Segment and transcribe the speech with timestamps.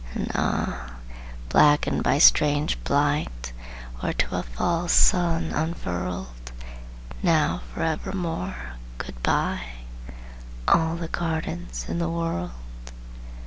[0.15, 0.95] And, ah,
[1.49, 3.53] blackened by strange blight,
[4.01, 6.51] Or to a false sun unfurled,
[7.21, 9.61] Now forevermore goodbye,
[10.67, 12.91] All the gardens in the world!